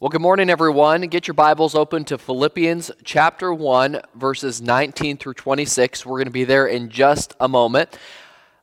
[0.00, 1.02] Well, good morning, everyone.
[1.08, 6.06] Get your Bibles open to Philippians chapter 1, verses 19 through 26.
[6.06, 7.98] We're going to be there in just a moment.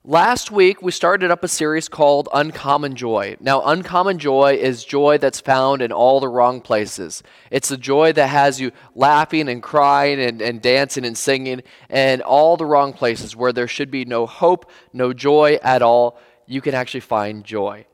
[0.03, 3.37] Last week, we started up a series called Uncommon Joy.
[3.39, 7.21] Now, uncommon joy is joy that's found in all the wrong places.
[7.51, 12.23] It's the joy that has you laughing and crying and, and dancing and singing and
[12.23, 16.19] all the wrong places where there should be no hope, no joy at all.
[16.47, 17.85] You can actually find joy.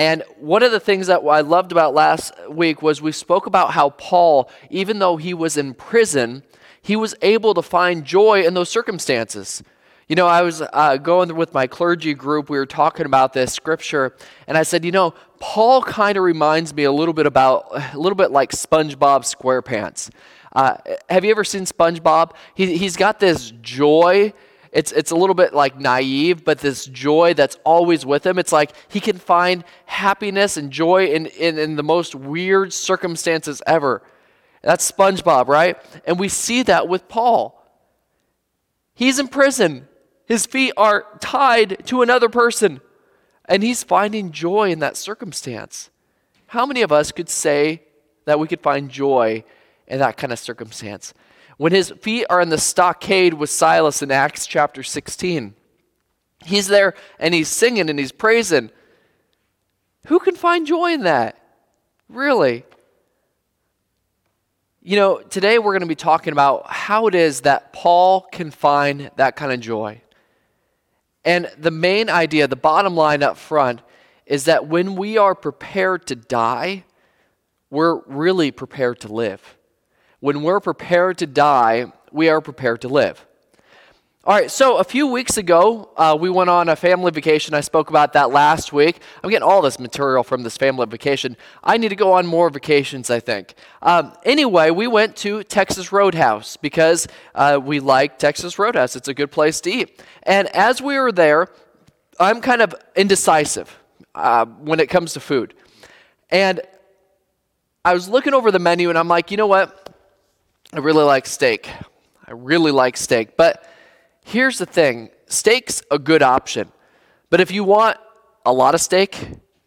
[0.00, 3.72] And one of the things that I loved about last week was we spoke about
[3.72, 6.42] how Paul, even though he was in prison,
[6.80, 9.62] he was able to find joy in those circumstances.
[10.08, 13.52] You know, I was uh, going with my clergy group, we were talking about this
[13.52, 17.66] scripture, and I said, you know, Paul kind of reminds me a little bit about,
[17.92, 20.08] a little bit like SpongeBob SquarePants.
[20.54, 20.78] Uh,
[21.10, 22.32] have you ever seen SpongeBob?
[22.54, 24.32] He, he's got this joy
[24.72, 28.38] it's, it's a little bit like naive, but this joy that's always with him.
[28.38, 33.62] It's like he can find happiness and joy in, in, in the most weird circumstances
[33.66, 34.02] ever.
[34.62, 35.76] That's SpongeBob, right?
[36.06, 37.56] And we see that with Paul.
[38.94, 39.88] He's in prison,
[40.26, 42.80] his feet are tied to another person,
[43.46, 45.90] and he's finding joy in that circumstance.
[46.48, 47.82] How many of us could say
[48.26, 49.42] that we could find joy
[49.86, 51.14] in that kind of circumstance?
[51.60, 55.52] When his feet are in the stockade with Silas in Acts chapter 16.
[56.42, 58.70] He's there and he's singing and he's praising.
[60.06, 61.38] Who can find joy in that?
[62.08, 62.64] Really?
[64.80, 68.50] You know, today we're going to be talking about how it is that Paul can
[68.50, 70.00] find that kind of joy.
[71.26, 73.82] And the main idea, the bottom line up front,
[74.24, 76.84] is that when we are prepared to die,
[77.68, 79.58] we're really prepared to live.
[80.20, 83.26] When we're prepared to die, we are prepared to live.
[84.22, 87.54] All right, so a few weeks ago, uh, we went on a family vacation.
[87.54, 89.00] I spoke about that last week.
[89.24, 91.38] I'm getting all this material from this family vacation.
[91.64, 93.54] I need to go on more vacations, I think.
[93.80, 98.96] Um, anyway, we went to Texas Roadhouse because uh, we like Texas Roadhouse.
[98.96, 100.02] It's a good place to eat.
[100.24, 101.48] And as we were there,
[102.18, 103.74] I'm kind of indecisive
[104.14, 105.54] uh, when it comes to food.
[106.28, 106.60] And
[107.86, 109.79] I was looking over the menu and I'm like, you know what?
[110.72, 111.68] I really like steak.
[112.26, 113.36] I really like steak.
[113.36, 113.64] But
[114.24, 116.70] here's the thing steak's a good option.
[117.28, 117.98] But if you want
[118.46, 119.18] a lot of steak,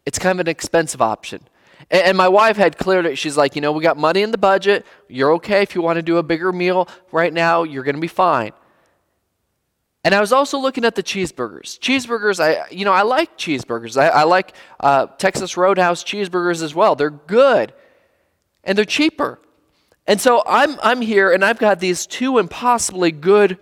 [0.05, 1.47] it's kind of an expensive option.
[1.91, 3.17] And, my wife had cleared it.
[3.17, 4.85] She's like, you know, we got money in the budget.
[5.09, 8.01] You're okay if you want to do a bigger meal right now, you're going to
[8.01, 8.51] be fine.
[10.05, 11.79] And I was also looking at the cheeseburgers.
[11.79, 14.01] Cheeseburgers, I you know, I like cheeseburgers.
[14.01, 16.95] I, I like uh, Texas Roadhouse cheeseburgers as well.
[16.95, 17.73] They're good,
[18.63, 19.39] and they're cheaper.
[20.05, 23.57] And so I'm, I'm here and I've got these two impossibly good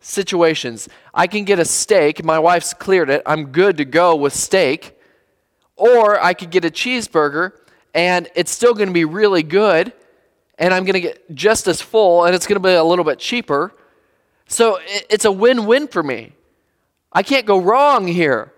[0.00, 0.88] situations.
[1.12, 4.98] I can get a steak, my wife's cleared it, I'm good to go with steak.
[5.76, 7.52] Or I could get a cheeseburger
[7.94, 9.92] and it's still going to be really good
[10.58, 13.04] and I'm going to get just as full and it's going to be a little
[13.04, 13.72] bit cheaper.
[14.46, 16.32] So it's a win win for me.
[17.12, 18.52] I can't go wrong here.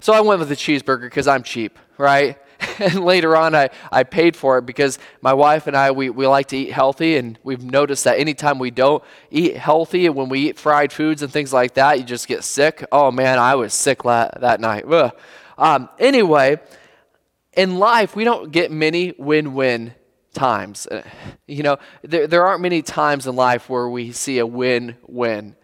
[0.00, 2.38] So I went with the cheeseburger because I'm cheap, right?
[2.78, 6.26] And later on I, I paid for it because my wife and I we, we
[6.26, 10.28] like to eat healthy and we've noticed that anytime we don't eat healthy and when
[10.28, 12.84] we eat fried foods and things like that you just get sick.
[12.92, 14.84] Oh man I was sick la- that night.
[15.58, 16.60] Um, anyway
[17.54, 19.94] in life we don't get many win-win
[20.32, 20.86] times.
[20.86, 21.02] Uh,
[21.46, 25.56] you know there, there aren't many times in life where we see a win-win.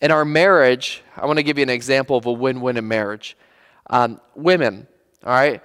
[0.00, 3.36] In our marriage I want to give you an example of a win-win in marriage.
[3.90, 4.86] Um, women
[5.24, 5.62] all right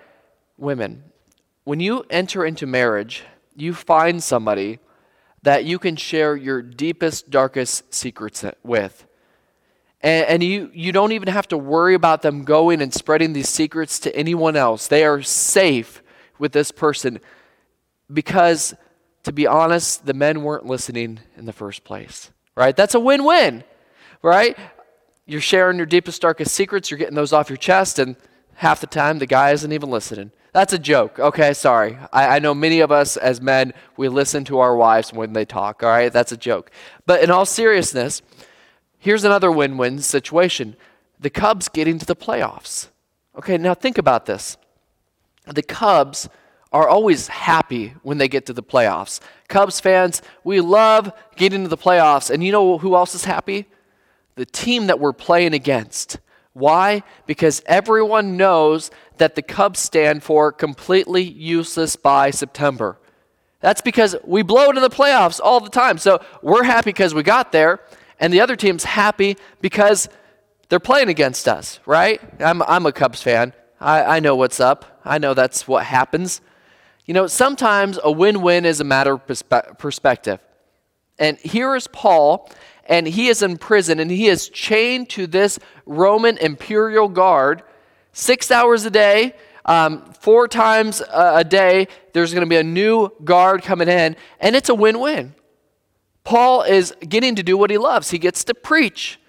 [0.63, 1.03] women,
[1.63, 3.23] when you enter into marriage,
[3.55, 4.79] you find somebody
[5.43, 9.05] that you can share your deepest, darkest secrets with.
[10.01, 13.49] And, and, you, you don't even have to worry about them going and spreading these
[13.49, 14.87] secrets to anyone else.
[14.87, 16.01] They are safe
[16.39, 17.19] with this person
[18.11, 18.73] because,
[19.23, 22.75] to be honest, the men weren't listening in the first place, right?
[22.75, 23.63] That's a win win,
[24.21, 24.57] right?
[25.25, 28.17] You're sharing your deepest, darkest secrets, you're getting those off your chest, and
[28.55, 30.31] half the time the guy isn't even listening.
[30.53, 31.19] That's a joke.
[31.19, 31.97] Okay, sorry.
[32.13, 35.45] I, I, know many of us as men, we listen to our wives when they
[35.45, 35.81] talk.
[35.81, 36.69] All right, that's a joke.
[37.07, 38.21] But in all seriousness,
[38.99, 40.75] here's another win win situation
[41.19, 42.89] the Cubs getting to the playoffs.
[43.35, 44.57] Okay, now think about this.
[45.47, 46.29] The Cubs
[46.71, 49.19] are always happy when they get to the playoffs.
[49.47, 52.29] Cubs fans, we love getting to the playoffs.
[52.29, 53.65] And you know who else is happy?
[54.35, 56.19] The team that we're playing against.
[56.53, 57.03] Why?
[57.25, 62.99] Because everyone knows that the Cubs stand for completely useless by September.
[63.59, 65.97] That's because we blow it in the playoffs all the time.
[65.97, 67.79] So we're happy because we got there,
[68.19, 70.09] and the other team's happy because
[70.69, 72.21] they're playing against us, right?
[72.41, 73.53] I'm, I'm a Cubs fan.
[73.79, 75.01] I, I know what's up.
[75.05, 76.41] I know that's what happens.
[77.05, 80.39] You know, sometimes a win win is a matter of perspe- perspective.
[81.19, 82.49] And here is Paul,
[82.85, 87.63] and he is in prison, and he is chained to this Roman imperial guard
[88.11, 89.35] six hours a day,
[89.65, 91.87] um, four times a day.
[92.13, 95.33] There's going to be a new guard coming in, and it's a win win.
[96.23, 98.11] Paul is getting to do what he loves.
[98.11, 99.19] He gets to preach,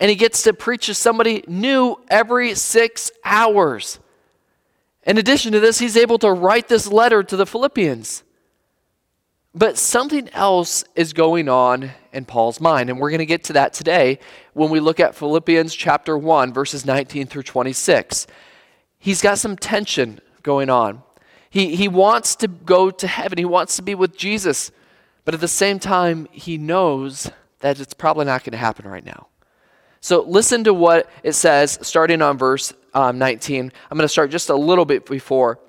[0.00, 3.98] and he gets to preach to somebody new every six hours.
[5.06, 8.23] In addition to this, he's able to write this letter to the Philippians.
[9.54, 13.52] But something else is going on in Paul's mind, and we're going to get to
[13.52, 14.18] that today
[14.52, 18.26] when we look at Philippians chapter 1, verses 19 through 26.
[18.98, 21.02] He's got some tension going on.
[21.50, 24.72] He, he wants to go to heaven, he wants to be with Jesus,
[25.24, 27.30] but at the same time, he knows
[27.60, 29.28] that it's probably not going to happen right now.
[30.00, 33.72] So listen to what it says starting on verse um, 19.
[33.90, 35.60] I'm going to start just a little bit before.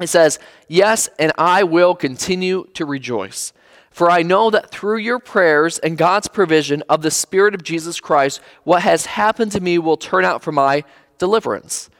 [0.00, 3.52] It says, Yes, and I will continue to rejoice.
[3.90, 7.98] For I know that through your prayers and God's provision of the Spirit of Jesus
[7.98, 10.84] Christ, what has happened to me will turn out for my
[11.18, 11.90] deliverance.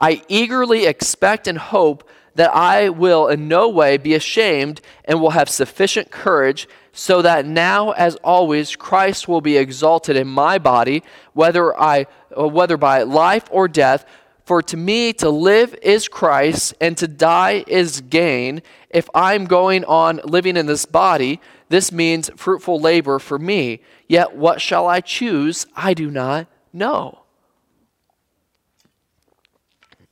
[0.00, 5.30] I eagerly expect and hope that I will in no way be ashamed and will
[5.30, 11.02] have sufficient courage so that now as always Christ will be exalted in my body
[11.32, 12.06] whether I
[12.36, 14.04] whether by life or death
[14.44, 18.62] for to me to live is Christ and to die is gain.
[18.90, 23.80] If I'm going on living in this body this means fruitful labor for me.
[24.06, 25.66] Yet what shall I choose?
[25.74, 27.20] I do not know.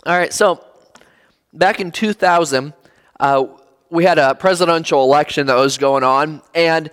[0.05, 0.65] All right so
[1.53, 2.73] back in 2000
[3.21, 3.47] uh,
[3.93, 6.91] we had a presidential election that was going on, and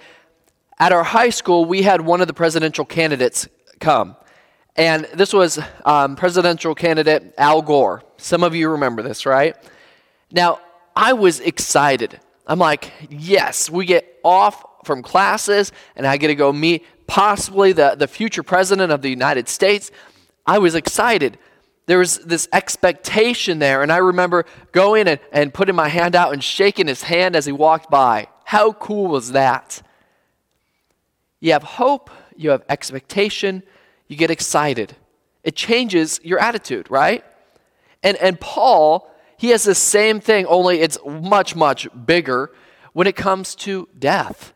[0.80, 3.48] at our high school, we had one of the presidential candidates
[3.80, 4.18] come.
[4.76, 8.04] And this was um, presidential candidate Al Gore.
[8.18, 9.56] Some of you remember this, right?
[10.32, 10.60] Now,
[10.96, 12.20] I was excited.
[12.48, 17.74] I'm like, yes, we get off from classes, and I get to go meet possibly
[17.74, 19.92] the, the future president of the United States.
[20.46, 21.38] I was excited
[21.90, 23.82] there was this expectation there.
[23.82, 27.48] And I remember going and, and putting my hand out and shaking his hand as
[27.48, 28.28] he walked by.
[28.44, 29.82] How cool was that?
[31.40, 33.64] You have hope, you have expectation,
[34.10, 34.98] you get excited.
[35.44, 37.24] It changes your attitude, right?
[38.04, 42.52] And, and Paul, he has the same thing, only it's much, much bigger
[42.92, 44.54] when it comes to death.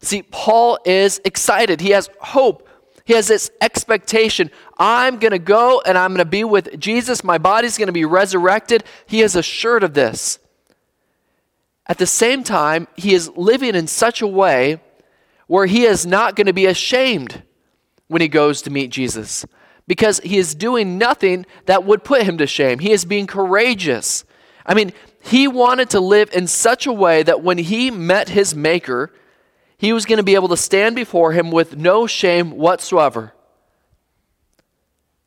[0.00, 1.80] See, Paul is excited.
[1.80, 2.66] He has hope.
[3.04, 7.24] He has this expectation I'm going to go and I'm going to be with Jesus.
[7.24, 8.84] My body's going to be resurrected.
[9.06, 10.38] He is assured of this.
[11.86, 14.80] At the same time, he is living in such a way
[15.48, 17.42] where he is not going to be ashamed
[18.10, 19.46] when he goes to meet Jesus
[19.86, 22.80] because he is doing nothing that would put him to shame.
[22.80, 24.24] He is being courageous.
[24.66, 24.92] I mean,
[25.22, 29.12] he wanted to live in such a way that when he met his Maker,
[29.78, 33.32] he was going to be able to stand before him with no shame whatsoever.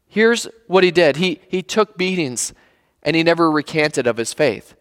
[0.06, 2.54] Here's what he did he, he took beatings
[3.02, 4.76] and he never recanted of his faith.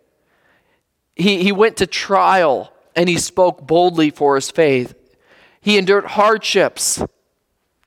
[1.15, 4.97] He, he went to trial and he spoke boldly for his faith.
[5.61, 7.01] He endured hardships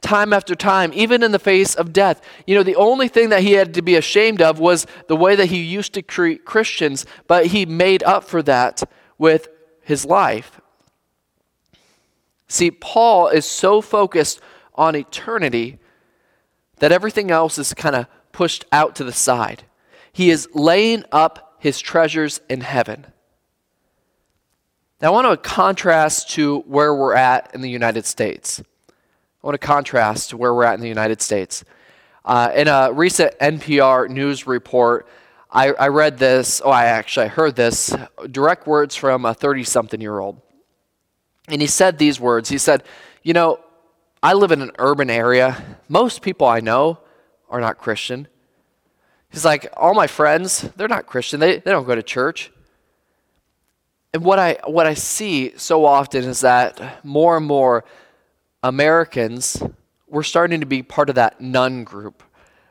[0.06, 2.22] time after time, even in the face of death.
[2.46, 5.36] You know, the only thing that he had to be ashamed of was the way
[5.36, 8.84] that he used to treat Christians, but he made up for that
[9.18, 9.48] with
[9.82, 10.62] his life.
[12.48, 14.40] See, Paul is so focused
[14.76, 15.80] on eternity
[16.78, 19.64] that everything else is kind of pushed out to the side.
[20.12, 23.08] He is laying up his treasures in heaven.
[25.02, 28.62] Now, I want to contrast to where we're at in the United States.
[29.46, 31.64] I want to contrast to where we're at in the United States.
[32.26, 35.08] Uh, in a recent NPR news report,
[35.52, 37.96] I, I read this, oh, I actually I heard this,
[38.32, 40.42] direct words from a 30 something year old.
[41.48, 42.82] And he said these words He said,
[43.22, 43.60] You know,
[44.24, 45.64] I live in an urban area.
[45.90, 46.98] Most people I know
[47.48, 48.28] are not Christian.
[49.30, 51.40] He's like, All my friends, they're not Christian.
[51.40, 52.52] They, they don't go to church.
[54.12, 57.86] And what I, what I see so often is that more and more
[58.66, 59.62] Americans,
[60.08, 62.24] we're starting to be part of that none group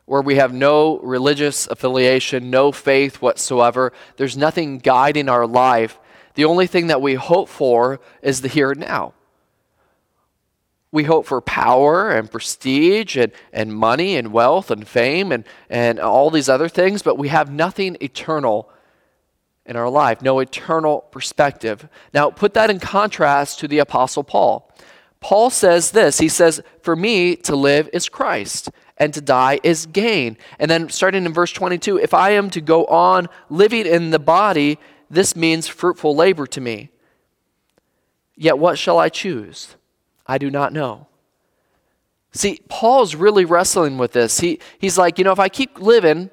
[0.07, 3.93] where we have no religious affiliation, no faith whatsoever.
[4.17, 5.99] There's nothing guiding our life
[6.35, 9.15] the only thing that we hope for is the here and now.
[10.91, 15.99] We hope for power and prestige and, and money and wealth and fame and, and
[15.99, 18.71] all these other things, but we have nothing eternal
[19.67, 21.89] in our life, no eternal perspective.
[22.13, 24.64] Now, put that in contrast to the Apostle Paul.
[25.25, 29.87] Paul says this He says, For me to live is Christ, and to die is
[29.87, 30.37] gain.
[30.59, 34.19] And then starting in verse 22, if I am to go on living in the
[34.19, 34.79] body,
[35.09, 36.91] this means fruitful labor to me.
[38.37, 39.77] Yet what shall I choose?
[40.27, 41.07] I do not know.
[42.33, 44.41] See, Paul's really wrestling with this.
[44.41, 46.29] He, he's like, you know, if I keep living,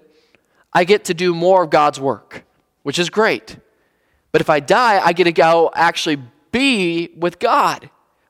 [0.74, 2.44] I get to do more of God's work,
[2.84, 3.56] which is great.
[4.34, 6.22] But if I die, I get to go actually
[6.52, 7.90] be with God,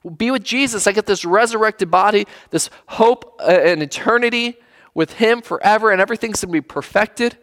[0.09, 0.87] be with Jesus.
[0.87, 4.57] I get this resurrected body, this hope uh, and eternity
[4.93, 7.37] with Him forever, and everything's going to be perfected.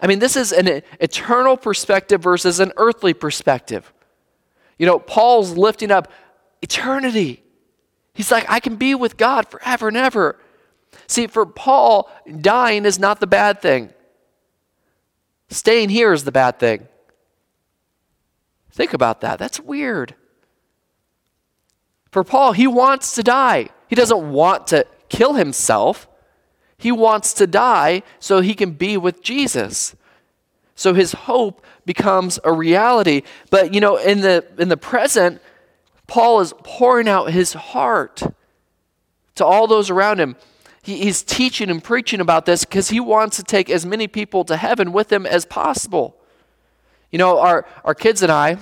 [0.00, 3.92] I mean, this is an eternal perspective versus an earthly perspective.
[4.78, 6.10] You know, Paul's lifting up
[6.62, 7.42] eternity.
[8.14, 10.38] He's like, I can be with God forever and ever.
[11.06, 13.90] See, for Paul, dying is not the bad thing.
[15.50, 16.86] Staying here is the bad thing.
[18.70, 19.38] Think about that.
[19.38, 20.14] That's weird.
[22.10, 23.68] For Paul, he wants to die.
[23.88, 26.08] He doesn't want to kill himself.
[26.76, 29.94] He wants to die so he can be with Jesus.
[30.74, 33.22] So his hope becomes a reality.
[33.50, 35.40] But you know, in the in the present,
[36.06, 38.22] Paul is pouring out his heart
[39.34, 40.36] to all those around him.
[40.82, 44.44] He, he's teaching and preaching about this because he wants to take as many people
[44.44, 46.16] to heaven with him as possible.
[47.10, 48.56] You know, our, our kids and I,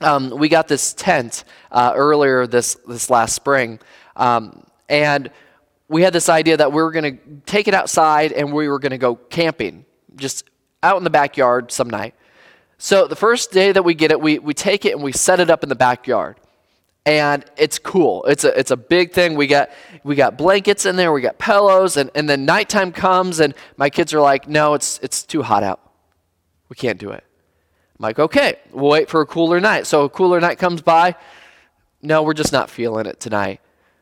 [0.00, 3.78] um, we got this tent uh, earlier this, this last spring.
[4.14, 5.30] Um, and
[5.88, 8.78] we had this idea that we were going to take it outside and we were
[8.78, 9.84] going to go camping,
[10.16, 10.44] just
[10.82, 12.14] out in the backyard some night.
[12.78, 15.40] So the first day that we get it, we, we take it and we set
[15.40, 16.36] it up in the backyard.
[17.06, 18.24] And it's cool.
[18.24, 19.36] It's a, it's a big thing.
[19.36, 19.70] We got,
[20.02, 23.90] we got blankets in there, we got pillows, and, and then nighttime comes, and my
[23.90, 25.80] kids are like, no, it's, it's too hot out.
[26.68, 27.25] We can't do it.
[27.98, 29.86] I'm like, okay, we'll wait for a cooler night.
[29.86, 31.14] So a cooler night comes by.
[32.02, 33.60] No, we're just not feeling it tonight.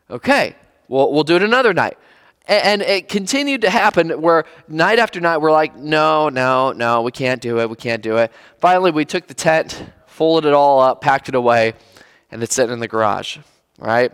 [0.09, 0.55] Okay,
[0.89, 1.97] we'll, we'll do it another night.
[2.47, 7.11] And it continued to happen where night after night we're like, no, no, no, we
[7.11, 8.31] can't do it, we can't do it.
[8.59, 11.73] Finally, we took the tent, folded it all up, packed it away,
[12.29, 13.39] and it's sitting in the garage,
[13.79, 14.11] right?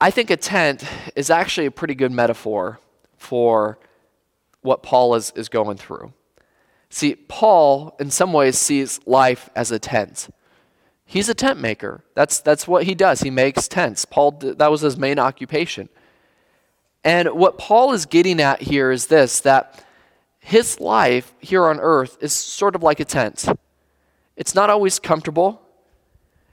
[0.00, 0.84] I think a tent
[1.16, 2.78] is actually a pretty good metaphor
[3.16, 3.78] for
[4.60, 6.12] what Paul is, is going through.
[6.92, 10.28] See, Paul, in some ways, sees life as a tent.
[11.06, 12.04] He's a tent maker.
[12.14, 13.22] That's, that's what he does.
[13.22, 14.04] He makes tents.
[14.04, 15.88] Paul, that was his main occupation.
[17.02, 19.82] And what Paul is getting at here is this that
[20.38, 23.46] his life here on earth is sort of like a tent.
[24.36, 25.62] It's not always comfortable.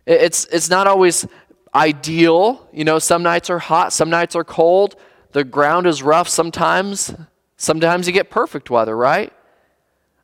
[0.06, 1.28] It's, it's not always
[1.76, 2.66] ideal.
[2.72, 4.96] You know, some nights are hot, some nights are cold.
[5.34, 7.14] The ground is rough sometimes.
[7.58, 9.34] Sometimes you get perfect weather, right?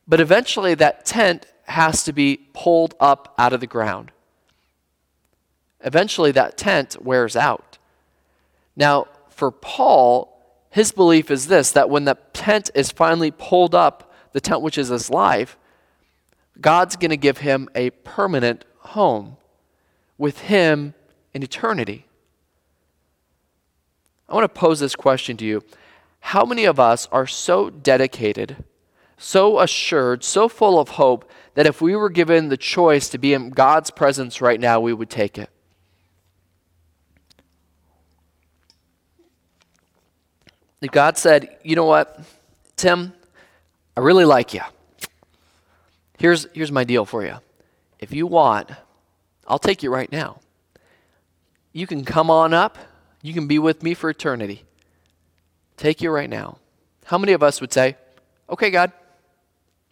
[0.08, 4.12] But eventually, that tent has to be pulled up out of the ground.
[5.82, 7.78] Eventually, that tent wears out.
[8.76, 10.32] Now, for Paul,
[10.70, 14.78] his belief is this that when the tent is finally pulled up, the tent which
[14.78, 15.58] is his life,
[16.60, 19.38] God's going to give him a permanent home
[20.18, 20.94] with him
[21.34, 22.06] in eternity.
[24.28, 25.64] I want to pose this question to you.
[26.20, 28.64] How many of us are so dedicated
[29.18, 33.34] so assured, so full of hope that if we were given the choice to be
[33.34, 35.50] in God's presence right now, we would take it.
[40.82, 42.20] If God said, you know what,
[42.76, 43.14] Tim,
[43.98, 44.62] I really like you.
[46.20, 47.36] Here's, here's my deal for you.
[48.00, 48.70] If you want,
[49.48, 50.40] I'll take you right now.
[51.74, 52.78] You can come on up.
[53.22, 54.64] You can be with me for eternity.
[55.78, 56.58] Take you right now.
[57.06, 57.96] How many of us would say,
[58.50, 58.92] okay, God,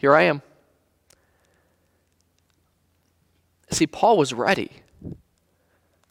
[0.03, 0.41] here I am.
[3.71, 4.69] See, Paul was ready.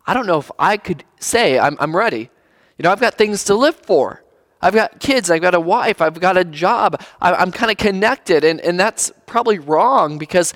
[0.06, 2.30] I don't know if I could say I'm, I'm ready.
[2.78, 4.24] You know, I've got things to live for.
[4.62, 7.02] I've got kids, I've got a wife, I've got a job.
[7.20, 10.54] I, I'm kind of connected, and, and that's probably wrong because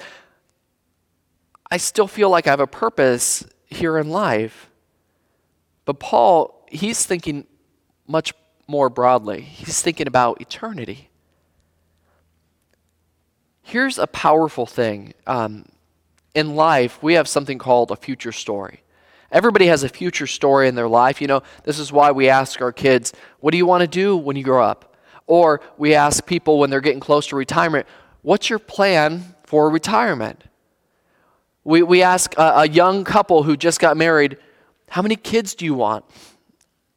[1.71, 4.71] I still feel like I have a purpose here in life.
[5.85, 7.47] But Paul, he's thinking
[8.07, 8.33] much
[8.66, 9.43] more broadly.
[9.43, 11.11] He's thinking about eternity.
[13.68, 15.12] Here's a powerful thing.
[15.26, 15.64] Um,
[16.37, 18.85] in life, we have something called a future story.
[19.32, 21.20] Everybody has a future story in their life.
[21.20, 24.16] You know, this is why we ask our kids, What do you want to do
[24.16, 24.96] when you grow up?
[25.26, 27.88] Or we ask people when they're getting close to retirement,
[28.23, 30.44] What's your plan for retirement?
[31.64, 34.37] We, we ask a, a young couple who just got married,
[34.90, 36.04] How many kids do you want?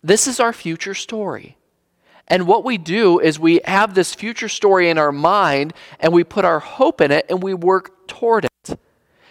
[0.03, 1.57] This is our future story.
[2.29, 6.24] And what we do is we have this future story in our mind and we
[6.24, 8.79] put our hope in it and we work toward it.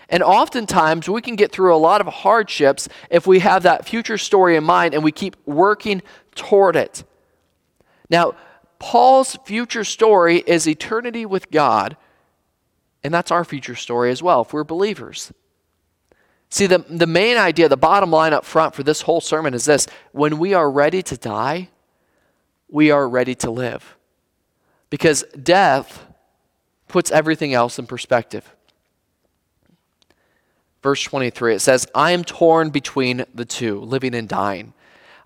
[0.08, 4.18] And oftentimes we can get through a lot of hardships if we have that future
[4.18, 6.02] story in mind and we keep working
[6.34, 7.04] toward it.
[8.10, 8.34] Now,
[8.78, 11.96] Paul's future story is eternity with God,
[13.02, 15.32] and that's our future story as well if we're believers.
[16.48, 19.66] See, the, the main idea, the bottom line up front for this whole sermon is
[19.66, 21.68] this when we are ready to die,
[22.68, 23.96] we are ready to live.
[24.90, 26.06] Because death
[26.86, 28.54] puts everything else in perspective.
[30.82, 34.72] Verse 23, it says, I am torn between the two, living and dying.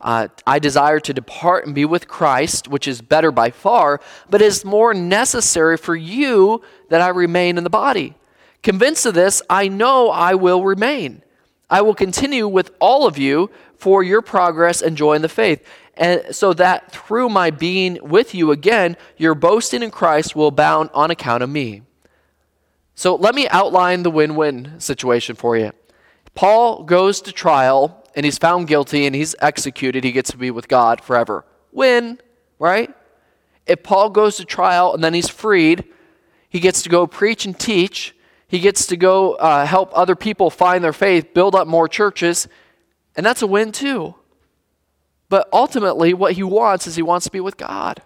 [0.01, 4.43] Uh, I desire to depart and be with Christ, which is better by far, but
[4.43, 8.15] is more necessary for you that I remain in the body.
[8.63, 11.23] Convinced of this, I know I will remain.
[11.71, 15.67] I will continue with all of you for your progress and joy in the faith,
[15.95, 20.91] and so that through my being with you again, your boasting in Christ will abound
[20.95, 21.83] on account of me.
[22.95, 25.73] So let me outline the win win situation for you.
[26.35, 30.05] Paul goes to trial and he's found guilty and he's executed.
[30.05, 31.45] He gets to be with God forever.
[31.73, 32.19] Win,
[32.59, 32.95] right?
[33.67, 35.85] If Paul goes to trial and then he's freed,
[36.49, 38.15] he gets to go preach and teach.
[38.49, 42.49] He gets to go uh, help other people find their faith, build up more churches,
[43.17, 44.15] and that's a win too.
[45.33, 48.03] But ultimately, what he wants is he wants to be with God.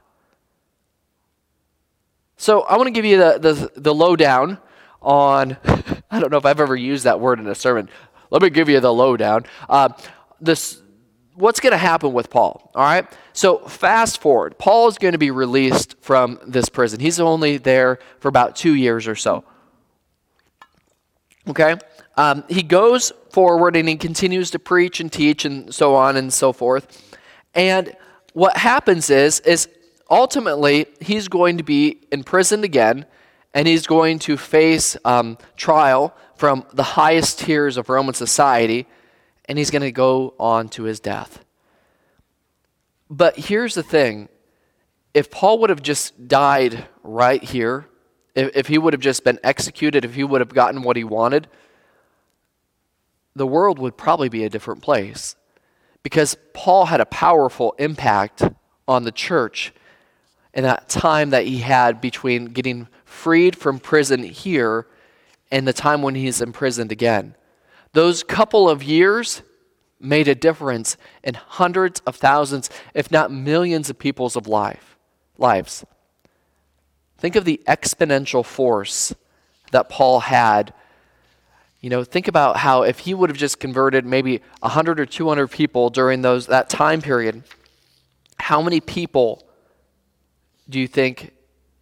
[2.36, 4.58] So I want to give you the, the, the lowdown
[5.02, 5.56] on,
[6.08, 7.90] I don't know if I've ever used that word in a sermon.
[8.30, 9.44] Let me give you the lowdown.
[9.68, 9.88] Uh,
[10.40, 10.80] this,
[11.34, 12.70] what's going to happen with Paul?
[12.76, 13.04] All right.
[13.32, 14.56] So fast forward.
[14.56, 17.00] Paul is going to be released from this prison.
[17.00, 19.42] He's only there for about two years or so.
[21.48, 21.74] Okay.
[22.16, 26.32] Um, he goes forward and he continues to preach and teach and so on and
[26.32, 27.02] so forth.
[27.56, 27.96] And
[28.34, 29.68] what happens is, is
[30.10, 33.06] ultimately he's going to be imprisoned again,
[33.54, 38.86] and he's going to face um, trial from the highest tiers of Roman society,
[39.46, 41.42] and he's going to go on to his death.
[43.08, 44.28] But here's the thing
[45.14, 47.86] if Paul would have just died right here,
[48.34, 51.04] if, if he would have just been executed, if he would have gotten what he
[51.04, 51.48] wanted,
[53.34, 55.36] the world would probably be a different place
[56.06, 58.44] because Paul had a powerful impact
[58.86, 59.72] on the church
[60.54, 64.86] in that time that he had between getting freed from prison here
[65.50, 67.34] and the time when he's imprisoned again.
[67.92, 69.42] Those couple of years
[69.98, 74.96] made a difference in hundreds of thousands, if not millions of people's of life,
[75.38, 75.84] lives.
[77.18, 79.12] Think of the exponential force
[79.72, 80.72] that Paul had
[81.80, 85.48] you know, think about how if he would have just converted maybe 100 or 200
[85.48, 87.42] people during those that time period,
[88.38, 89.46] how many people
[90.68, 91.32] do you think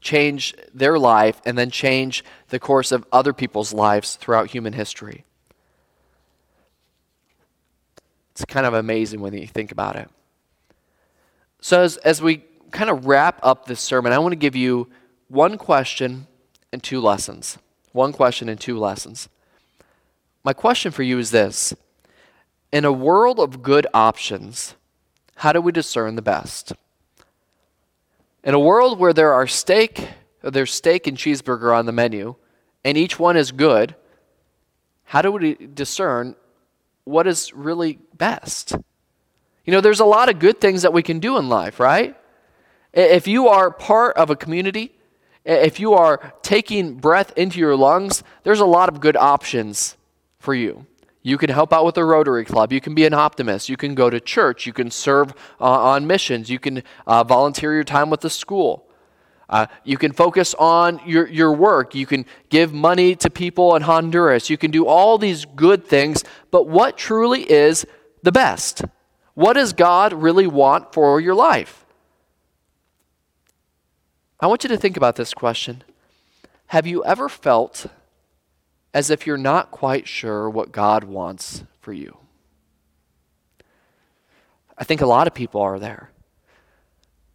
[0.01, 5.25] change their life and then change the course of other people's lives throughout human history?
[8.33, 10.11] It's kind of amazing when you think about it.
[11.61, 14.91] So, as, as we kind of wrap up this sermon, I want to give you
[15.29, 16.27] one question
[16.73, 17.59] and two lessons.
[17.93, 19.29] One question and two lessons.
[20.45, 21.75] My question for you is this
[22.71, 24.77] In a world of good options,
[25.37, 26.75] how do we discern the best?
[28.45, 30.11] In a world where there are steak,
[30.43, 32.35] there's steak and cheeseburger on the menu,
[32.85, 33.97] and each one is good,
[35.05, 36.37] how do we discern
[37.05, 38.77] what is really best?
[39.65, 42.15] You know, there's a lot of good things that we can do in life, right?
[42.93, 44.93] If you are part of a community,
[45.47, 49.97] if you are taking breath into your lungs, there's a lot of good options
[50.45, 50.87] for you.
[51.23, 52.71] You can help out with the Rotary Club.
[52.71, 53.71] You can be an optimist.
[53.71, 54.67] You can go to church.
[54.67, 56.51] You can serve uh, on missions.
[56.51, 58.87] You can uh, volunteer your time with the school.
[59.49, 61.95] Uh, you can focus on your, your work.
[61.95, 64.51] You can give money to people in Honduras.
[64.51, 66.25] You can do all these good things.
[66.51, 67.87] But what truly is
[68.23, 68.83] the best?
[69.33, 71.87] What does God really want for your life?
[74.41, 75.85] I want you to think about this question.
[76.67, 77.87] Have you ever felt
[78.95, 82.17] as if you're not quite sure what God wants for you.
[84.79, 86.11] I think a lot of people are there.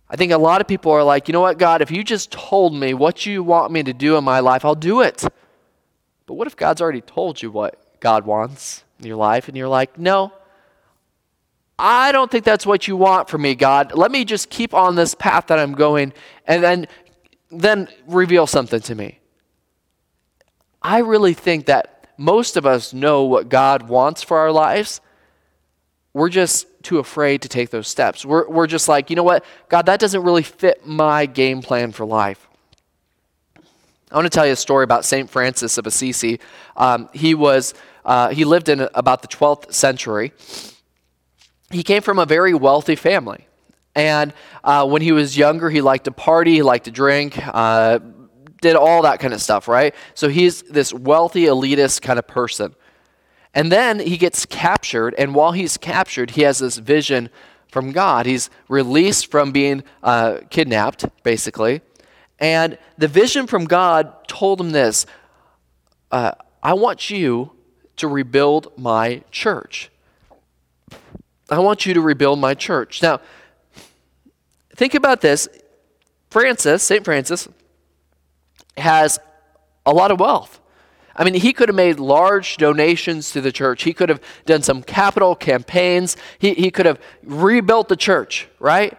[0.09, 2.31] I think a lot of people are like, you know what, God, if you just
[2.31, 5.23] told me what you want me to do in my life, I'll do it.
[6.25, 9.67] But what if God's already told you what God wants in your life and you're
[9.67, 10.33] like, no,
[11.77, 13.93] I don't think that's what you want for me, God.
[13.93, 16.13] Let me just keep on this path that I'm going
[16.47, 16.87] and then
[17.51, 19.18] then reveal something to me.
[20.81, 25.01] I really think that most of us know what God wants for our lives.
[26.13, 28.25] We're just too afraid to take those steps.
[28.25, 31.91] We're, we're just like, you know what, God, that doesn't really fit my game plan
[31.91, 32.47] for life.
[34.11, 35.29] I want to tell you a story about St.
[35.29, 36.39] Francis of Assisi.
[36.75, 40.33] Um, he, was, uh, he lived in about the 12th century.
[41.69, 43.45] He came from a very wealthy family.
[43.95, 47.99] And uh, when he was younger, he liked to party, he liked to drink, uh,
[48.61, 49.93] did all that kind of stuff, right?
[50.13, 52.75] So he's this wealthy, elitist kind of person.
[53.53, 57.29] And then he gets captured, and while he's captured, he has this vision
[57.71, 58.25] from God.
[58.25, 61.81] He's released from being uh, kidnapped, basically.
[62.39, 65.05] And the vision from God told him this
[66.11, 67.51] uh, I want you
[67.97, 69.89] to rebuild my church.
[71.49, 73.01] I want you to rebuild my church.
[73.01, 73.19] Now,
[74.75, 75.47] think about this.
[76.29, 77.03] Francis, St.
[77.03, 77.47] Francis,
[78.79, 79.19] has
[79.85, 80.59] a lot of wealth.
[81.15, 83.83] I mean, he could have made large donations to the church.
[83.83, 86.15] He could have done some capital campaigns.
[86.39, 88.97] He, he could have rebuilt the church, right?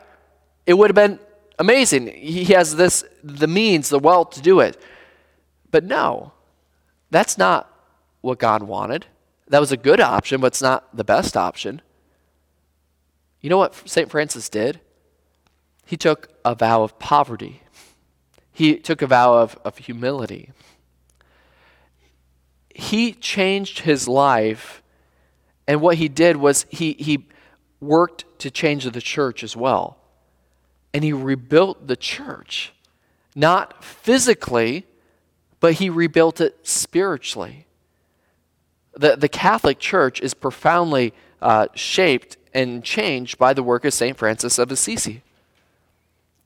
[0.66, 1.18] It would have been
[1.58, 2.08] amazing.
[2.08, 4.80] He has this, the means, the wealth to do it.
[5.70, 6.32] But no,
[7.10, 7.72] that's not
[8.20, 9.06] what God wanted.
[9.48, 11.80] That was a good option, but it's not the best option.
[13.40, 14.10] You know what St.
[14.10, 14.80] Francis did?
[15.86, 17.62] He took a vow of poverty,
[18.60, 20.52] he took a vow of, of humility
[22.80, 24.82] he changed his life,
[25.66, 27.26] and what he did was he, he
[27.80, 29.98] worked to change the church as well.
[30.92, 32.72] And he rebuilt the church,
[33.34, 34.86] not physically,
[35.60, 37.66] but he rebuilt it spiritually.
[38.96, 44.16] The, the Catholic Church is profoundly uh, shaped and changed by the work of St.
[44.16, 45.22] Francis of Assisi.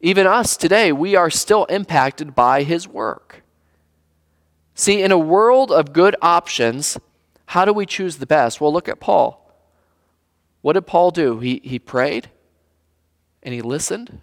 [0.05, 3.43] Even us today, we are still impacted by his work.
[4.75, 6.99] See, in a world of good options,
[7.47, 8.61] how do we choose the best?
[8.61, 9.51] Well, look at Paul.
[10.61, 11.41] What did Paul do?
[11.41, 12.29] He, he prayed
[13.43, 14.21] and he listened,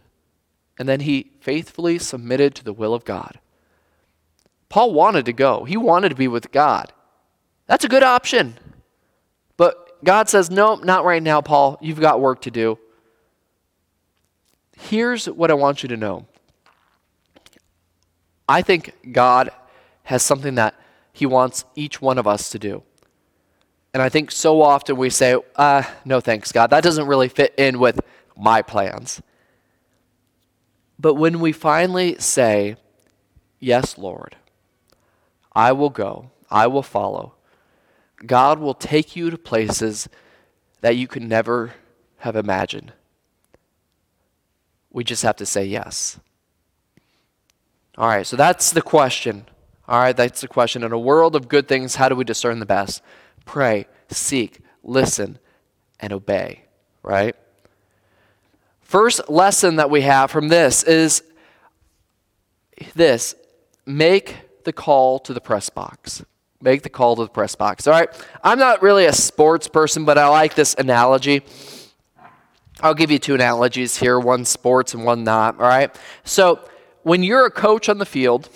[0.78, 3.40] and then he faithfully submitted to the will of God.
[4.70, 6.94] Paul wanted to go, he wanted to be with God.
[7.66, 8.56] That's a good option.
[9.58, 11.80] But God says, No, not right now, Paul.
[11.82, 12.78] You've got work to do.
[14.90, 16.26] Here's what I want you to know
[18.50, 19.52] I think God
[20.04, 20.76] has something that
[21.14, 22.84] He wants each one of us to do.
[23.94, 26.70] And I think so often we say, uh, no thanks, God.
[26.72, 28.00] That doesn't really fit in with
[28.36, 29.22] my plans.
[30.98, 32.76] But when we finally say,
[33.60, 34.36] Yes, Lord,
[35.54, 37.36] I will go, I will follow,
[38.26, 40.10] God will take you to places
[40.82, 41.74] that you could never
[42.20, 42.94] have imagined.
[44.92, 46.20] We just have to say yes.
[47.98, 49.46] All right, so that's the question.
[49.88, 50.84] All right, that's the question.
[50.84, 53.02] In a world of good things, how do we discern the best?
[53.46, 55.40] Pray, seek, listen,
[56.00, 56.66] and obey,
[57.04, 57.36] right?
[58.82, 61.24] First lesson that we have from this is
[62.96, 63.36] this
[63.86, 66.24] make the call to the press box.
[66.62, 67.88] Make the call to the press box.
[67.88, 68.10] All right,
[68.44, 71.44] I'm not really a sports person, but I like this analogy.
[72.82, 75.60] I'll give you two analogies here one sports and one not.
[75.60, 76.60] All right, so
[77.04, 78.50] when you're a coach on the field,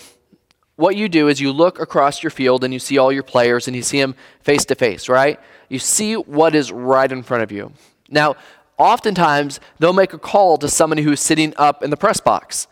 [0.75, 3.67] what you do is you look across your field and you see all your players
[3.67, 5.39] and you see them face to face, right?
[5.69, 7.71] You see what is right in front of you.
[8.09, 8.35] Now,
[8.77, 12.67] oftentimes they'll make a call to somebody who's sitting up in the press box,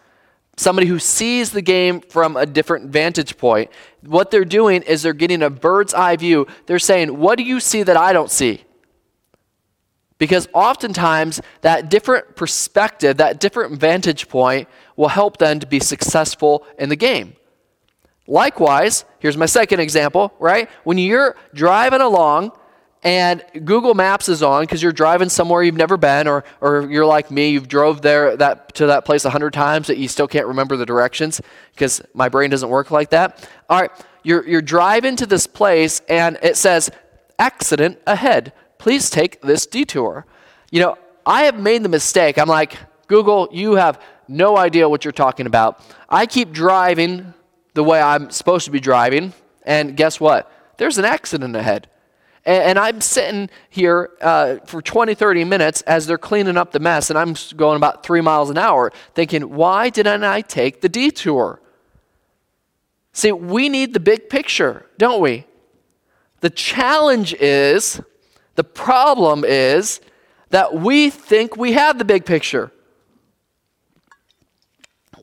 [0.58, 3.72] somebody who sees the game from a different vantage point.
[4.02, 6.48] What they're doing is they're getting a bird's eye view.
[6.66, 8.64] They're saying, What do you see that I don't see?
[10.24, 16.66] Because oftentimes that different perspective, that different vantage point will help them to be successful
[16.80, 17.36] in the game.
[18.26, 20.70] Likewise, here's my second example, right?
[20.86, 22.54] When you're driving along
[23.04, 27.06] and Google Maps is on because you're driving somewhere you've never been, or, or you're
[27.06, 30.30] like me, you've drove there that, to that place a hundred times that you still
[30.30, 31.42] can't remember the directions
[31.74, 33.46] because my brain doesn't work like that.
[33.70, 33.92] All right,
[34.24, 36.90] you're, you're driving to this place and it says,
[37.38, 38.54] accident ahead.
[38.84, 40.26] Please take this detour.
[40.70, 42.38] You know, I have made the mistake.
[42.38, 45.82] I'm like, Google, you have no idea what you're talking about.
[46.10, 47.34] I keep driving
[47.76, 49.32] the way I'm supposed to be driving,
[49.66, 50.52] and guess what?
[50.76, 51.88] There's an accident ahead.
[52.46, 57.10] And, I'm sitting here uh, for 20, 30 minutes as they're cleaning up the mess,
[57.10, 61.62] and I'm going about three miles an hour, thinking, why didn't I take the detour?
[63.14, 65.46] See, we need the big picture, don't we?
[66.42, 68.02] The challenge is,
[68.56, 70.00] the problem is,
[70.50, 72.72] that we think we have the big picture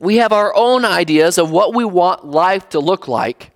[0.01, 3.51] we have our own ideas of what we want life to look like,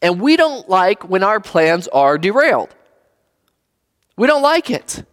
[0.00, 2.72] and we don't like when our plans are derailed.
[4.16, 5.04] We don't like it.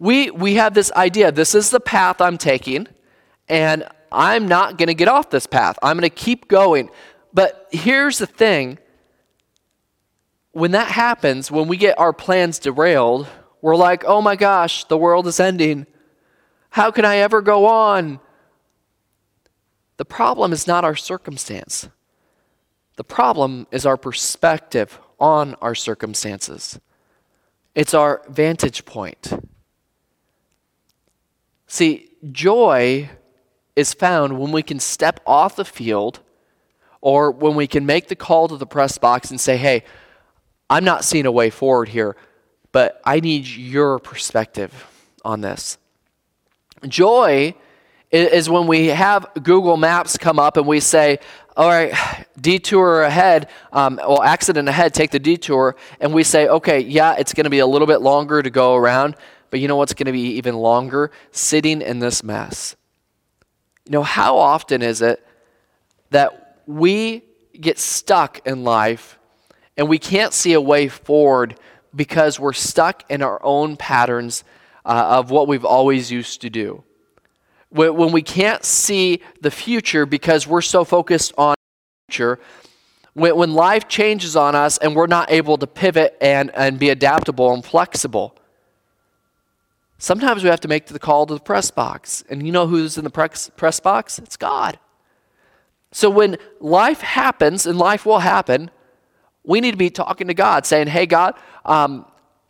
[0.00, 2.88] We, we have this idea this is the path I'm taking,
[3.48, 5.78] and I'm not going to get off this path.
[5.80, 6.90] I'm going to keep going.
[7.32, 8.78] But here's the thing
[10.52, 13.26] when that happens, when we get our plans derailed,
[13.60, 15.86] we're like, oh my gosh, the world is ending.
[16.70, 18.20] How can I ever go on?
[19.96, 21.88] The problem is not our circumstance.
[22.96, 26.78] The problem is our perspective on our circumstances.
[27.74, 29.32] It's our vantage point.
[31.66, 33.08] See, joy
[33.74, 36.20] is found when we can step off the field
[37.00, 39.84] or when we can make the call to the press box and say, hey,
[40.70, 42.16] I'm not seeing a way forward here,
[42.72, 44.72] but I need your perspective
[45.24, 45.78] on this.
[46.86, 47.54] Joy
[48.10, 51.18] is when we have Google Maps come up and we say,
[51.56, 51.94] all right,
[52.40, 57.34] detour ahead, um, well, accident ahead, take the detour, and we say, okay, yeah, it's
[57.34, 59.16] going to be a little bit longer to go around,
[59.50, 61.10] but you know what's going to be even longer?
[61.30, 62.74] Sitting in this mess.
[63.84, 65.26] You know, how often is it
[66.10, 67.22] that we
[67.58, 69.18] get stuck in life
[69.76, 71.58] and we can't see a way forward
[71.94, 74.44] because we're stuck in our own patterns
[74.84, 76.84] uh, of what we've always used to do?
[77.72, 82.38] when we can't see the future because we're so focused on the future,
[83.14, 86.90] when, when life changes on us and we're not able to pivot and, and be
[86.90, 88.36] adaptable and flexible,
[89.98, 92.22] sometimes we have to make the call to the press box.
[92.28, 94.18] And you know who's in the press, press box?
[94.18, 94.78] It's God.
[95.92, 98.70] So when life happens, and life will happen,
[99.44, 102.06] we need to be talking to God, saying, Hey, God, um,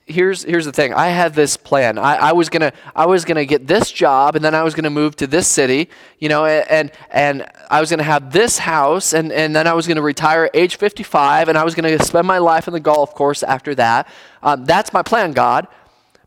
[0.06, 0.92] here's here's the thing.
[0.92, 1.98] I had this plan.
[1.98, 4.90] I, I was gonna I was gonna get this job, and then I was gonna
[4.90, 9.32] move to this city, you know, and and I was gonna have this house, and
[9.32, 12.38] and then I was gonna retire at age 55, and I was gonna spend my
[12.38, 14.08] life in the golf course after that.
[14.42, 15.66] Um, that's my plan, God.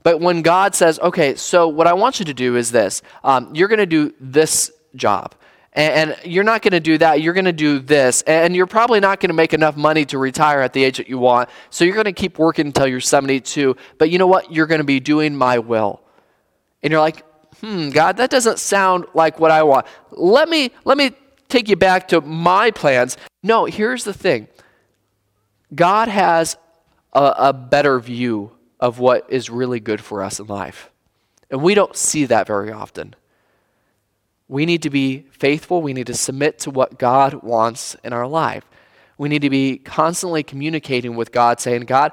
[0.04, 3.56] But when God says, okay, so what I want you to do is this, um,
[3.56, 5.36] you're gonna do this job
[5.76, 7.22] and, you're not going to do that.
[7.22, 8.22] You're going to do this.
[8.24, 11.10] And you're probably not going to make enough money to retire at the age that
[11.10, 11.50] you want.
[11.70, 13.76] So you're going to keep working until you're 72.
[13.98, 14.52] But you know what?
[14.52, 16.02] You're going to be doing my will.
[16.82, 17.26] And you're like,
[17.60, 19.86] hmm, God, that doesn't sound like what I want.
[20.12, 21.12] Let me, let me
[21.50, 23.18] take you back to my plans.
[23.44, 24.48] No, here's the thing
[25.74, 26.58] God has
[27.14, 30.92] a, a better view of what is really good for us in life.
[31.50, 33.16] And we don't see that very often.
[34.48, 35.82] We need to be faithful.
[35.82, 38.64] We need to submit to what God wants in our life.
[39.18, 42.12] We need to be constantly communicating with God, saying, God,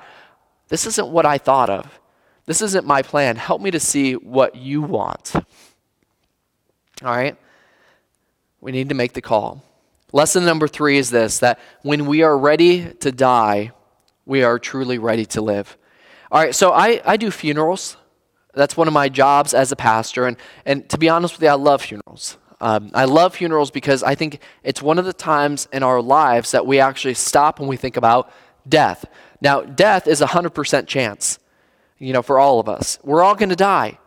[0.69, 2.01] this isn't what I thought of.
[2.47, 3.37] This isn't my plan.
[3.37, 5.33] Help me to see what you want.
[5.35, 5.45] All
[7.03, 7.37] right?
[8.61, 9.63] We need to make the call.
[10.13, 13.73] Lesson number three is this that when we are ready to die,
[14.25, 15.77] we are truly ready to live.
[16.31, 17.97] All right, so I, I do funerals.
[18.55, 20.27] That's one of my jobs as a pastor.
[20.27, 20.37] And,
[20.67, 22.37] and to be honest with you, I love funerals.
[22.61, 26.53] Um, I love funerals because I think it's one of the times in our lives
[26.53, 28.33] that we actually stop and we think about
[28.69, 29.05] death.
[29.41, 31.39] Now, death is a 100% chance,
[31.99, 32.99] you know, for all of us.
[33.03, 33.99] We're all going to die.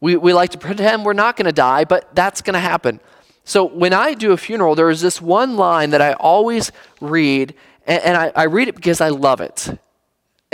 [0.00, 3.00] We, we like to pretend we're not going to die, but that's going to happen.
[3.44, 7.54] So when I do a funeral, there is this one line that I always read,
[7.86, 9.78] and, and I, I read it because I love it.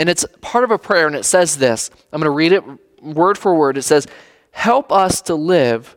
[0.01, 1.91] And it's part of a prayer, and it says this.
[2.11, 2.63] I'm going to read it
[3.03, 3.77] word for word.
[3.77, 4.07] It says,
[4.49, 5.95] Help us to live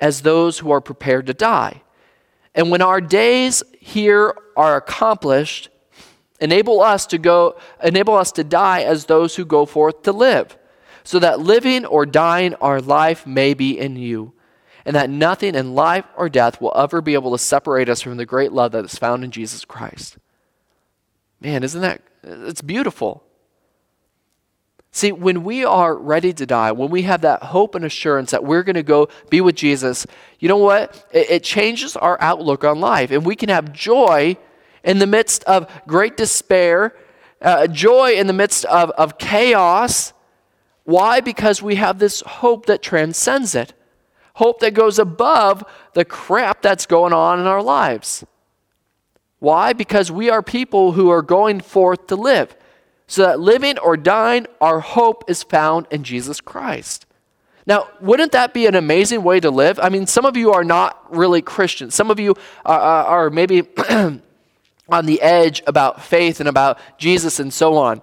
[0.00, 1.82] as those who are prepared to die.
[2.54, 5.68] And when our days here are accomplished,
[6.40, 10.56] enable us to go enable us to die as those who go forth to live
[11.04, 14.32] so that living or dying our life may be in you
[14.86, 18.16] and that nothing in life or death will ever be able to separate us from
[18.16, 20.16] the great love that is found in Jesus Christ
[21.38, 23.22] man isn't that it's beautiful
[24.94, 28.44] See, when we are ready to die, when we have that hope and assurance that
[28.44, 30.06] we're going to go be with Jesus,
[30.38, 31.06] you know what?
[31.10, 33.10] It, it, changes our outlook on life.
[33.10, 34.36] And we can have joy
[34.84, 36.94] in the midst of great despair,
[37.40, 40.12] uh, joy in the midst of, of chaos.
[40.84, 41.20] Why?
[41.20, 43.72] Because we have this hope that transcends it,
[44.34, 48.26] hope that goes above the crap that's going on in our lives.
[49.38, 49.72] Why?
[49.72, 52.54] Because we are people who are going forth to live
[53.12, 57.04] so that living or dying, our hope is found in Jesus Christ.
[57.66, 59.78] Now, wouldn't that be an amazing way to live?
[59.78, 61.94] I mean, some of you are not really Christians.
[61.94, 63.64] Some of you are, are maybe
[64.88, 68.00] on the edge about faith and about Jesus and so on.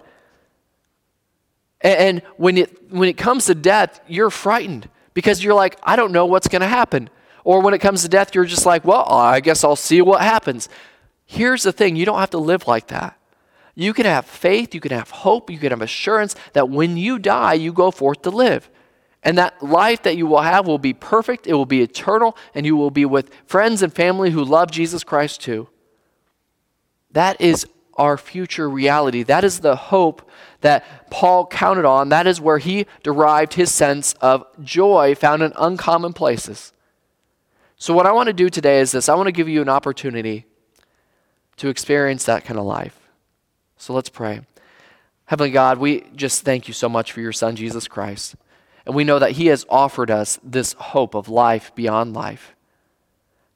[1.80, 6.12] And when it, when it comes to death, you're frightened because you're like, I don't
[6.12, 7.10] know what's going to happen.
[7.42, 10.20] Or when it comes to death, you're just like, well, I guess I'll see what
[10.20, 10.68] happens.
[11.26, 13.16] Here's the thing you don't have to live like that.
[13.80, 17.18] You can have faith, you can have hope, you can have assurance that when you
[17.18, 18.68] die, you go forth to live.
[19.22, 22.66] And that life that you will have will be perfect, it will be eternal, and
[22.66, 25.70] you will be with friends and family who love Jesus Christ too.
[27.12, 29.22] That is our future reality.
[29.22, 32.10] That is the hope that Paul counted on.
[32.10, 36.74] That is where he derived his sense of joy found in uncommon places.
[37.76, 39.70] So, what I want to do today is this I want to give you an
[39.70, 40.44] opportunity
[41.56, 42.99] to experience that kind of life.
[43.80, 44.42] So, let's pray.
[45.24, 48.36] Heavenly God, we just thank you so much for your Son, Jesus Christ.
[48.84, 52.54] And we know that He has offered us this hope of life beyond life.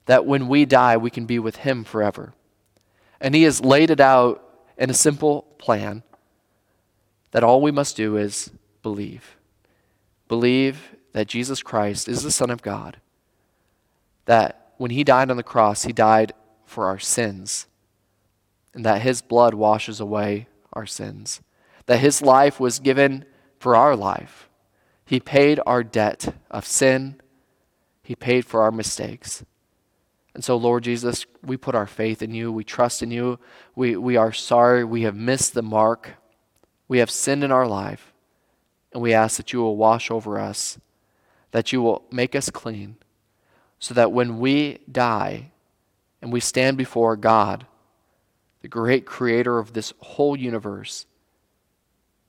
[0.07, 2.33] That when we die, we can be with Him forever.
[3.21, 4.43] And He has laid it out
[4.79, 6.03] in a simple plan
[7.33, 8.51] that all we must do is
[8.83, 9.37] believe.
[10.27, 12.97] Believe that Jesus Christ is the Son of God.
[14.25, 16.33] That when He died on the cross, He died
[16.65, 17.67] for our sins.
[18.75, 21.41] And that His blood washes away our sins.
[21.87, 23.25] That His life was given
[23.59, 24.49] for our life.
[25.05, 27.21] He paid our debt of sin,
[28.03, 29.45] He paid for our mistakes.
[30.35, 32.51] And so, Lord Jesus, we put our faith in you.
[32.51, 33.39] We trust in you.
[33.77, 36.15] We, we are sorry we have missed the mark.
[36.89, 38.13] We have sinned in our life.
[38.93, 40.79] And we ask that you will wash over us,
[41.53, 42.97] that you will make us clean,
[43.79, 45.53] so that when we die
[46.21, 47.67] and we stand before God,
[48.65, 51.05] the great creator of this whole universe,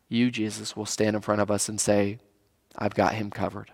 [0.09, 2.19] you, Jesus, will stand in front of us and say,
[2.77, 3.71] I've got him covered.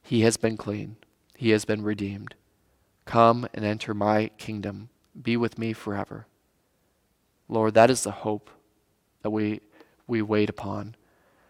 [0.00, 0.94] He has been clean,
[1.36, 2.36] he has been redeemed.
[3.06, 4.88] Come and enter my kingdom.
[5.20, 6.28] Be with me forever.
[7.48, 8.50] Lord, that is the hope
[9.22, 9.60] that we,
[10.06, 10.94] we wait upon.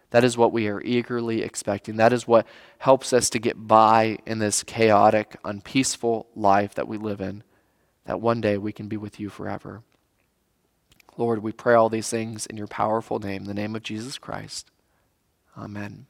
[0.09, 1.97] That is what we are eagerly expecting.
[1.97, 2.47] That is what
[2.79, 7.43] helps us to get by in this chaotic, unpeaceful life that we live in,
[8.05, 9.83] that one day we can be with you forever.
[11.17, 14.71] Lord, we pray all these things in your powerful name, the name of Jesus Christ.
[15.57, 16.07] Amen.